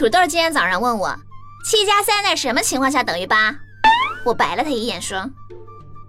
[0.00, 1.14] 土豆今天早上问我，
[1.62, 3.54] 七加三在什么情况下等于八？
[4.24, 5.28] 我白了他一眼说，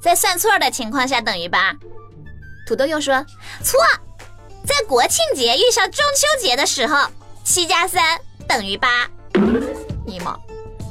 [0.01, 1.75] 在算错的情况下等于八。
[2.65, 3.25] 土豆又说
[3.61, 3.81] 错，
[4.65, 7.05] 在国庆节遇上中秋节的时候，
[7.43, 8.17] 七加三
[8.47, 9.09] 等于八。
[10.05, 10.39] 尼玛，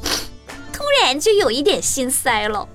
[0.71, 2.69] 突然就有一点心塞了。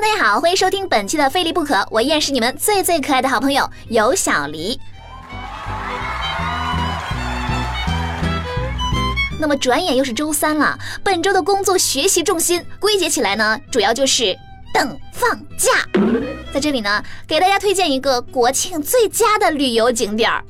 [0.00, 4.78] 大家好，欢迎收听本期的《非离不可》，我依然是你们最最可爱的好朋友有小黎。
[9.40, 14.38] 那么转眼又是周三了，本周的工作学习重心归结起来呢，主要就是
[14.72, 15.72] 等放假。
[16.52, 20.44] 在这里呢，给大家推荐一个国庆最佳的旅游景点儿，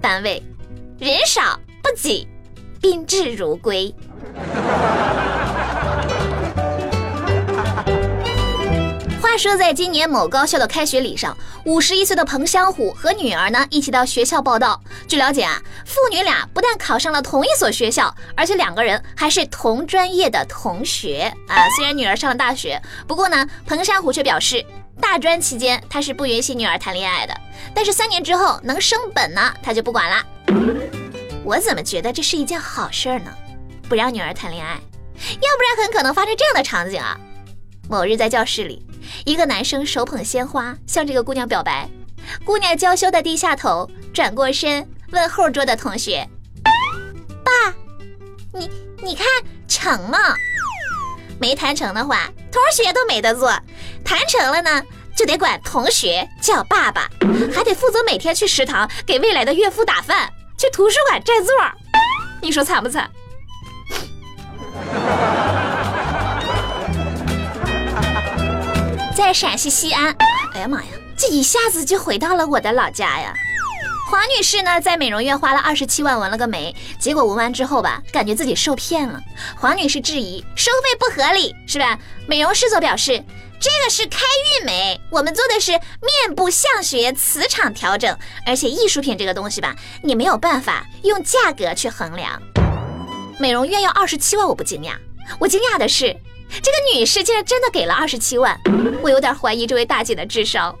[0.00, 0.42] 单位
[0.98, 2.26] 人少不挤，
[2.80, 3.94] 宾至如归。
[9.34, 14.80] 话说，在今年某高校的开学礼上，五十一岁的彭香虎和女儿呢一起到学校报道。
[15.08, 21.68] 据了解啊，父女俩不但考上了同一所学校，而且两个人还是同专业的同学啊。
[21.70, 24.64] 虽然女儿上了大学，不过呢，彭香虎却表示，
[25.00, 27.34] 大专期间他是不允许女儿谈恋爱的，
[27.74, 30.24] 但是三年之后能升本呢，他就不管了。
[31.42, 33.34] 我怎么觉得这是一件好事儿呢？
[33.88, 37.18] 不让女儿谈恋爱，要不然很可能发生这样的场景啊。
[37.88, 38.80] 某日在教室里。
[39.24, 41.88] 一个男生手捧鲜花向这个姑娘表白，
[42.44, 46.28] 姑娘娇羞的低下头，转过身问后桌的同学
[47.44, 47.74] ：“爸，
[48.52, 48.70] 你
[49.02, 49.26] 你看
[49.68, 50.18] 成吗？
[51.38, 53.50] 没谈成的话，同学都没得做；
[54.04, 54.82] 谈成了呢，
[55.16, 57.08] 就得管同学叫爸爸，
[57.54, 61.52] 还得负责每天去食堂给未来的岳父打饭，去图书馆占座。
[62.40, 63.10] 你说惨不惨？”
[69.24, 70.14] 在陕西西安，
[70.52, 73.32] 哎呀妈呀，这一下子就回到了我的老家呀！
[74.10, 79.18] 黄女士呢，在美容院花了二十七万纹了个眉，结果纹完之后吧，感觉自己受骗了。
[79.56, 81.98] 黄女士质疑收费不合理，是吧？
[82.26, 83.12] 美容师则表示，
[83.58, 84.18] 这个是开
[84.60, 92.38] 运眉，我们做的是面部相学磁场调整，而且艺术品这个东西吧，你没有办法用价格去衡量。
[93.40, 94.92] 美容院要二十七万，我不惊讶，
[95.38, 96.16] 我惊讶的是。
[96.62, 98.56] 这个女士竟然真的给了二十七万，
[99.02, 100.72] 我有点怀疑这位大姐的智商。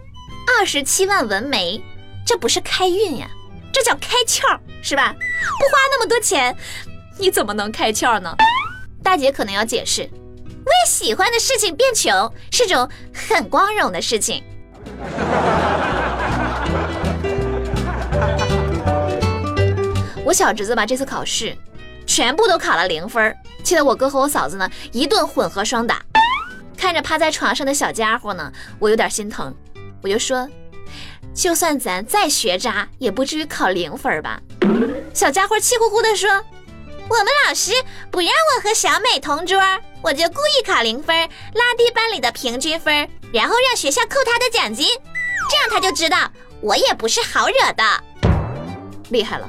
[0.46, 1.82] 二十七万纹眉，
[2.24, 3.28] 这不是开运呀，
[3.72, 5.12] 这叫开窍，是吧？
[5.12, 6.56] 不花那么多钱，
[7.18, 8.36] 你怎么能开窍呢？
[9.02, 14.44] 大姐可能要解释，为喜欢的事情变穷是种很光荣的事情。
[20.24, 21.56] 我小侄子吧，这次考试
[22.06, 23.34] 全部都考了零分。
[23.62, 26.02] 气得我哥和我嫂子呢一顿混合双打，
[26.76, 29.54] 看着趴在床上的小家伙呢，我有点心疼。
[30.02, 30.46] 我就说，
[31.32, 34.38] 就算咱再学渣，也不至于考零分吧？
[35.14, 36.28] 小家伙气呼呼地说
[37.08, 37.72] ：“我们老师
[38.10, 39.58] 不让我和小美同桌，
[40.02, 41.16] 我就故意考零分，
[41.54, 44.86] 拉低班里的平均分，然后让学校扣他的奖金，
[45.48, 47.82] 这样他就知道我也不是好惹的。
[49.08, 49.48] 厉害了。”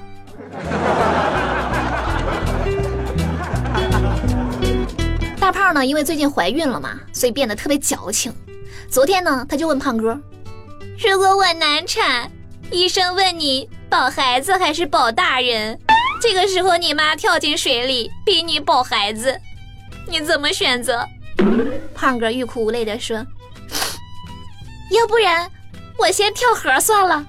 [5.45, 8.33] 大胖呢，因为最近怀孕了嘛，所以变得特别矫情。
[8.89, 10.19] 昨天呢，他就问胖哥
[10.97, 12.31] ：“如果我难产，
[12.71, 15.79] 医生问你保孩子还是保大人？
[16.19, 19.39] 这个时候你妈跳进水里，逼你保孩子，
[20.07, 21.07] 你怎么选择？”
[21.93, 23.17] 胖哥欲哭无泪地说
[24.89, 25.47] ：“要不然
[25.99, 27.23] 我先跳河算了。”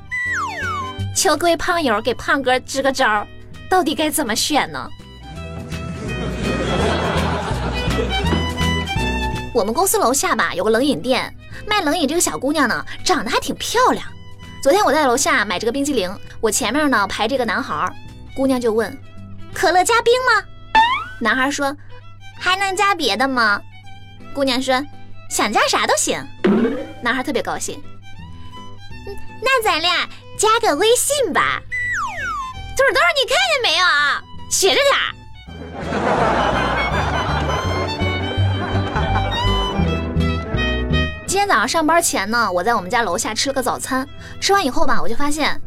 [1.15, 3.27] 求各位胖友给胖哥支个招，
[3.69, 4.89] 到底该怎么选呢？
[9.57, 11.35] 我们公司楼下吧有个冷饮店，
[11.67, 14.07] 卖冷饮这个小姑娘呢长得还挺漂亮。
[14.63, 17.91] 昨天我在楼下买这个冰激凌，我前面呢排这个男孩，
[18.37, 18.95] 姑娘就问
[19.55, 20.47] ：“可乐加冰吗？”
[21.23, 21.75] 男孩说
[22.39, 23.59] ：“还能加别的吗？”
[24.37, 24.85] 姑娘说
[25.31, 26.23] ：“想加啥都行。”
[27.01, 27.83] 男孩特别高兴，
[29.41, 30.07] 那咱俩
[30.39, 31.63] 加个微信吧。
[32.77, 33.87] 土豆，你看见没有？
[34.51, 35.16] 学着点。
[41.47, 44.05] 天早上上班前呢，我在我们家楼下吃了个早餐。
[44.41, 45.61] 吃完以后吧，我就发现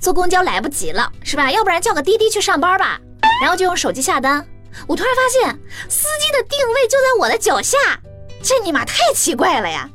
[0.00, 1.50] 坐公交来不及了，是吧？
[1.50, 2.98] 要不然叫个滴滴去上班吧。
[3.42, 4.42] 然后就用手机下单。
[4.88, 5.54] 我突然发现
[5.90, 7.76] 司机的定位就在我的脚下，
[8.42, 9.86] 这尼玛太奇怪了呀！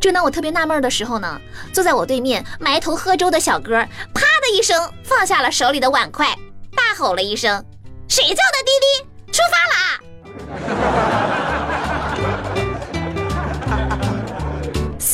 [0.00, 1.40] 正当我特别纳闷的时候呢，
[1.72, 3.76] 坐在我对面埋头喝粥的小哥，
[4.12, 6.36] 啪的一声放下了手里的碗筷，
[6.74, 7.64] 大吼了一声
[8.10, 9.32] ：“谁叫的滴滴？
[9.32, 11.34] 出发啦！”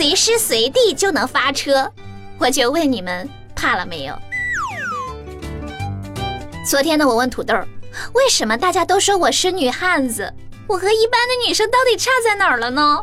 [0.00, 1.92] 随时随地就能发车。
[2.38, 4.18] 我就问你们怕了没有？
[6.66, 7.54] 昨天呢，我问土豆，
[8.14, 10.32] 为什么大家都说我是女汉子？
[10.66, 12.98] 我和一般的女生到底差在哪儿了呢？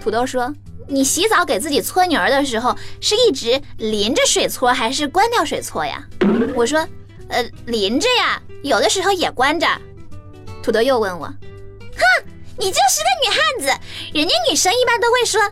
[0.00, 0.54] 土豆说，
[0.86, 6.00] 你洗澡给自己搓泥儿的时候，是一直淋着水搓还是关掉水搓呀？
[6.54, 6.86] 我说，
[7.28, 9.66] 呃，淋着呀，有的时候也关着。
[10.62, 12.24] 土豆又问我，哼，
[12.56, 13.66] 你就是个女汉子，
[14.16, 15.42] 人家女生一般都会说。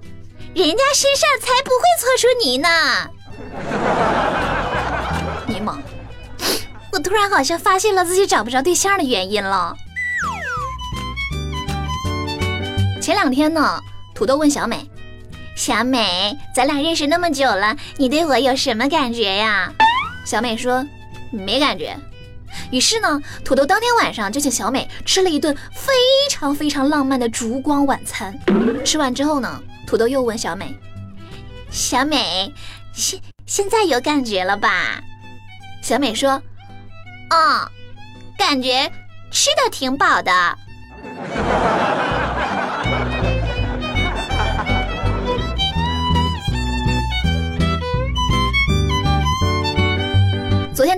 [0.55, 2.69] 人家身上才不会搓出泥呢！
[5.49, 5.79] 尼玛，
[6.93, 9.75] 我突然好像发现了自己找不着对象的原因了。
[13.01, 13.81] 前两天呢，
[14.15, 14.89] 土豆问小美
[15.57, 19.73] ：“小美，咱俩认识那么久了，你对我有什么感觉呀？”
[20.25, 20.87] 小美说
[21.33, 21.97] ：“没感觉。”
[22.71, 25.93] 于是呢，土豆当天晚上就请小美吃了一顿非
[26.31, 28.39] 常非常浪漫的烛光晚餐。
[28.85, 29.63] 吃完之后呢？
[29.87, 30.75] 土豆又问小美
[31.71, 32.53] ：“小美，
[32.95, 35.03] 现现在有感觉了吧？”
[35.83, 36.43] 小美说
[37.29, 37.69] ：“哦，
[38.39, 38.91] 感觉
[39.31, 40.33] 吃的挺饱的。”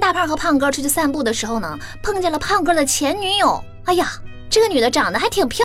[0.05, 3.65] 大胖和胖哥出去散步的时候呢，碰见了胖哥的前女友。
[3.87, 4.13] 哎呀，
[4.51, 5.63] 这个女的长得还挺漂。